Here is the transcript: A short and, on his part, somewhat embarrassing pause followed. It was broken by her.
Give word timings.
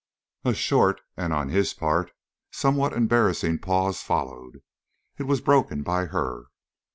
A 0.43 0.55
short 0.55 0.99
and, 1.15 1.31
on 1.31 1.49
his 1.49 1.75
part, 1.75 2.11
somewhat 2.51 2.91
embarrassing 2.93 3.59
pause 3.59 4.01
followed. 4.01 4.63
It 5.19 5.23
was 5.27 5.41
broken 5.41 5.83
by 5.83 6.07
her. 6.07 6.45